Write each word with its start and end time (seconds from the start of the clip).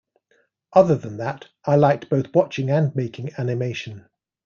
Other 0.73 0.95
than 0.95 1.17
that, 1.17 1.47
I 1.63 1.75
liked 1.75 2.09
both 2.09 2.33
watching 2.33 2.71
and 2.71 2.91
making 2.95 3.33
animation. 3.37 4.09